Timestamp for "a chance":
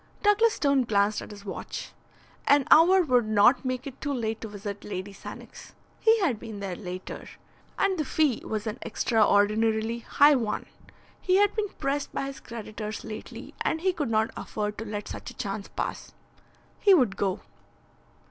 15.29-15.67